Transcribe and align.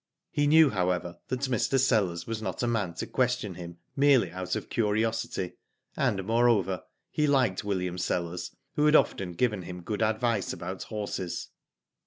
He 0.31 0.47
knew, 0.47 0.71
however, 0.71 1.19
that 1.27 1.41
Mr. 1.41 1.79
Sellers 1.79 2.25
was 2.25 2.41
not 2.41 2.63
a 2.63 2.67
man 2.67 2.95
to 2.95 3.05
question 3.05 3.53
him 3.53 3.77
merely 3.95 4.31
out 4.31 4.55
of 4.55 4.67
curiosity, 4.67 5.57
and, 5.95 6.23
moreover, 6.25 6.81
he 7.11 7.27
liked 7.27 7.63
William 7.63 7.99
Sellers, 7.99 8.49
who 8.75 8.87
had 8.87 8.95
often 8.95 9.33
given 9.33 9.61
him 9.61 9.83
good 9.83 10.01
advice 10.01 10.53
about 10.53 10.81
horses. 10.85 11.49